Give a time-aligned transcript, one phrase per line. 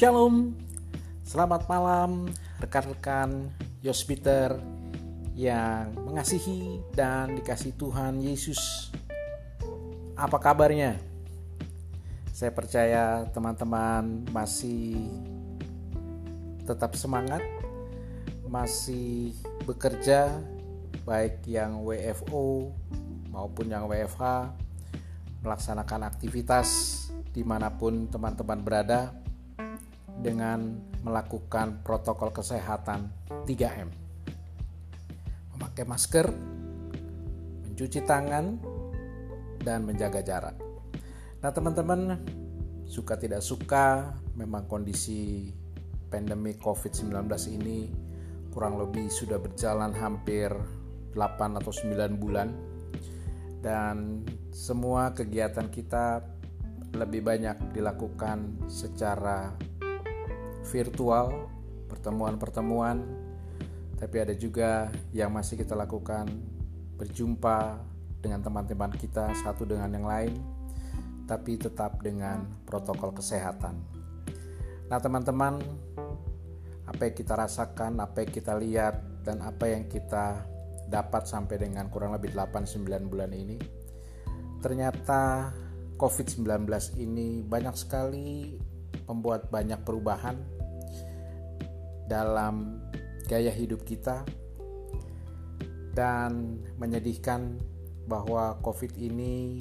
[0.00, 0.56] Shalom,
[1.28, 3.52] selamat malam rekan-rekan
[3.84, 4.56] Yospiter
[5.36, 8.88] yang mengasihi dan dikasih Tuhan Yesus.
[10.16, 10.96] Apa kabarnya?
[12.32, 15.04] Saya percaya teman-teman masih
[16.64, 17.44] tetap semangat,
[18.48, 19.36] masih
[19.68, 20.32] bekerja,
[21.04, 22.72] baik yang WFO
[23.28, 24.48] maupun yang WFH,
[25.44, 26.68] melaksanakan aktivitas
[27.36, 29.28] di mana pun teman-teman berada
[30.20, 33.08] dengan melakukan protokol kesehatan
[33.48, 33.88] 3M.
[35.56, 36.28] Memakai masker,
[37.64, 38.60] mencuci tangan,
[39.60, 40.56] dan menjaga jarak.
[41.40, 42.20] Nah teman-teman,
[42.84, 45.52] suka tidak suka memang kondisi
[46.10, 47.14] pandemi COVID-19
[47.54, 47.80] ini
[48.50, 50.50] kurang lebih sudah berjalan hampir
[51.14, 52.50] 8 atau 9 bulan
[53.62, 56.24] dan semua kegiatan kita
[56.98, 59.54] lebih banyak dilakukan secara
[60.68, 61.48] virtual,
[61.88, 63.02] pertemuan-pertemuan,
[63.96, 66.28] tapi ada juga yang masih kita lakukan
[66.96, 67.80] berjumpa
[68.20, 70.34] dengan teman-teman kita satu dengan yang lain,
[71.24, 73.80] tapi tetap dengan protokol kesehatan.
[74.90, 75.62] Nah, teman-teman,
[76.84, 78.94] apa yang kita rasakan, apa yang kita lihat,
[79.24, 80.42] dan apa yang kita
[80.90, 83.60] dapat sampai dengan kurang lebih 8-9 bulan ini
[84.60, 85.52] ternyata
[85.96, 86.68] COVID-19
[87.00, 88.56] ini banyak sekali
[89.10, 90.38] membuat banyak perubahan
[92.06, 92.78] dalam
[93.26, 94.22] gaya hidup kita
[95.94, 97.58] dan menyedihkan
[98.06, 99.58] bahwa COVID ini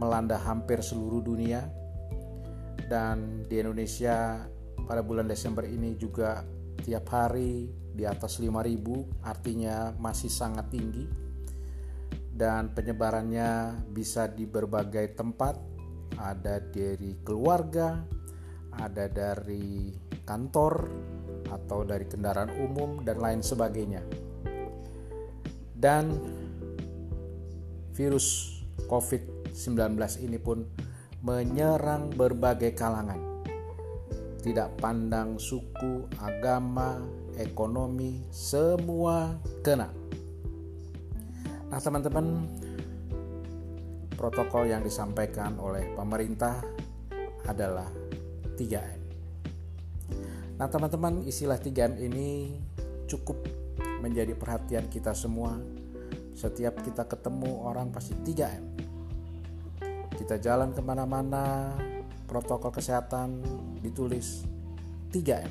[0.00, 1.68] melanda hampir seluruh dunia.
[2.88, 4.48] Dan di Indonesia
[4.88, 6.40] pada bulan Desember ini juga
[6.80, 11.04] tiap hari di atas 5000 artinya masih sangat tinggi.
[12.32, 15.58] Dan penyebarannya bisa di berbagai tempat
[16.16, 18.00] ada dari keluarga
[18.78, 20.74] ada dari kantor
[21.48, 24.02] atau dari kendaraan umum dan lain sebagainya
[25.78, 26.18] dan
[27.94, 30.62] virus COVID-19 ini pun
[31.22, 33.28] menyerang berbagai kalangan
[34.38, 37.02] tidak pandang suku, agama,
[37.36, 39.90] ekonomi, semua kena.
[41.68, 42.48] Nah, teman-teman,
[44.16, 46.64] protokol yang disampaikan oleh pemerintah
[47.44, 47.90] adalah
[48.58, 49.00] 3M.
[50.58, 52.58] Nah, teman-teman, istilah 3M ini
[53.06, 53.38] cukup
[54.02, 55.54] menjadi perhatian kita semua.
[56.34, 58.62] Setiap kita ketemu orang pasti 3M.
[60.18, 61.70] Kita jalan ke mana-mana,
[62.26, 63.38] protokol kesehatan
[63.78, 64.42] ditulis
[65.14, 65.50] 3M.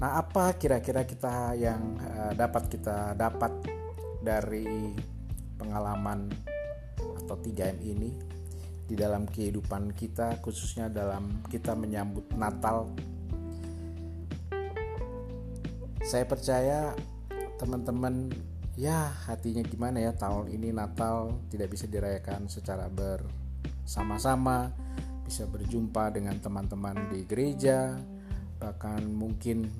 [0.00, 3.52] Nah, apa kira-kira kita yang uh, dapat kita dapat
[4.24, 4.96] dari
[5.60, 6.32] pengalaman
[7.22, 8.33] atau 3M ini
[8.84, 12.92] di dalam kehidupan kita khususnya dalam kita menyambut Natal.
[16.04, 16.92] Saya percaya
[17.56, 18.28] teman-teman
[18.76, 24.68] ya hatinya gimana ya tahun ini Natal tidak bisa dirayakan secara bersama-sama
[25.24, 27.96] bisa berjumpa dengan teman-teman di gereja,
[28.60, 29.72] bahkan mungkin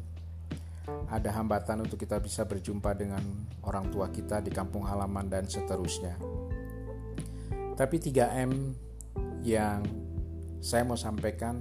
[1.12, 3.20] ada hambatan untuk kita bisa berjumpa dengan
[3.64, 6.16] orang tua kita di kampung halaman dan seterusnya.
[7.76, 8.50] Tapi 3M
[9.44, 9.84] yang
[10.64, 11.60] saya mau sampaikan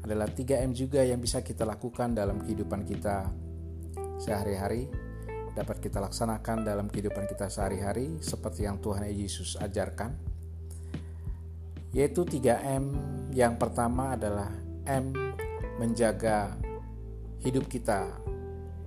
[0.00, 3.28] adalah 3M juga yang bisa kita lakukan dalam kehidupan kita
[4.16, 4.88] sehari-hari,
[5.52, 10.30] dapat kita laksanakan dalam kehidupan kita sehari-hari seperti yang Tuhan Yesus ajarkan
[11.90, 12.84] yaitu 3M.
[13.34, 14.50] Yang pertama adalah
[14.86, 15.14] M
[15.78, 16.54] menjaga
[17.42, 18.10] hidup kita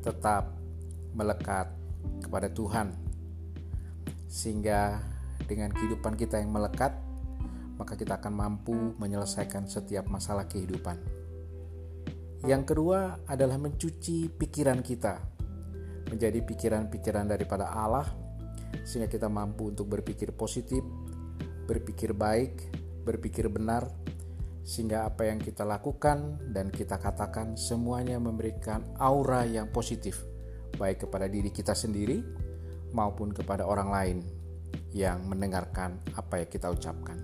[0.04, 0.56] tetap
[1.16, 1.72] melekat
[2.24, 2.96] kepada Tuhan.
[4.28, 5.00] Sehingga
[5.46, 6.96] dengan kehidupan kita yang melekat,
[7.78, 10.98] maka kita akan mampu menyelesaikan setiap masalah kehidupan.
[12.44, 15.16] Yang kedua adalah mencuci pikiran kita
[16.12, 18.06] menjadi pikiran-pikiran daripada Allah
[18.84, 20.84] sehingga kita mampu untuk berpikir positif,
[21.66, 22.68] berpikir baik,
[23.08, 23.88] berpikir benar,
[24.64, 30.24] sehingga apa yang kita lakukan dan kita katakan semuanya memberikan aura yang positif,
[30.76, 32.20] baik kepada diri kita sendiri
[32.92, 34.18] maupun kepada orang lain
[34.92, 37.23] yang mendengarkan apa yang kita ucapkan.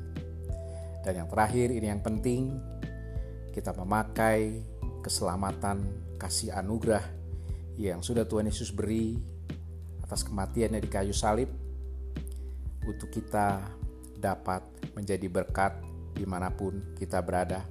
[1.04, 2.60] Dan yang terakhir, ini yang penting,
[3.56, 4.60] kita memakai
[5.00, 5.84] keselamatan,
[6.20, 7.04] kasih anugerah
[7.80, 9.16] yang sudah Tuhan Yesus beri
[10.04, 11.48] atas kematiannya di kayu salib
[12.84, 13.64] untuk kita
[14.20, 14.66] dapat
[14.98, 15.80] menjadi berkat
[16.12, 17.64] di mana pun kita berada.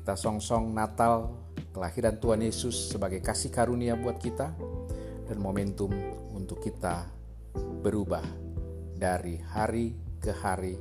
[0.00, 1.28] Kita song-song Natal,
[1.76, 4.56] kelahiran Tuhan Yesus sebagai kasih karunia buat kita
[5.28, 5.92] dan momentum
[6.32, 7.04] untuk kita
[7.84, 8.24] berubah
[8.96, 10.80] dari hari ke hari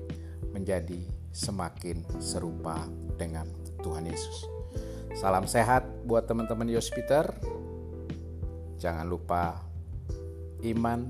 [0.56, 2.86] menjadi semakin serupa
[3.18, 3.48] dengan
[3.82, 4.48] Tuhan Yesus.
[5.18, 7.28] Salam sehat buat teman-teman Yospiter.
[8.80, 9.60] Jangan lupa
[10.64, 11.10] iman,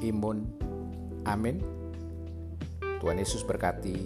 [0.00, 0.38] imun,
[1.28, 1.60] amin.
[3.02, 3.96] Tuhan Yesus berkati.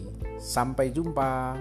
[0.43, 1.55] Sampai jumpa.